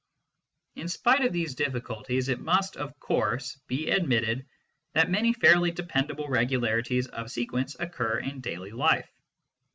[0.75, 4.47] In spite of these difficulties, it must, of course, be admitted
[4.93, 9.11] that many fairly dependable regularities of sequence occur in daily life.